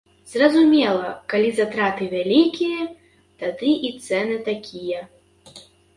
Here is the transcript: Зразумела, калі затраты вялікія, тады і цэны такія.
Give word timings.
Зразумела, 0.31 1.09
калі 1.33 1.51
затраты 1.59 2.07
вялікія, 2.15 2.81
тады 3.45 3.71
і 3.91 3.93
цэны 4.07 4.35
такія. 4.49 4.99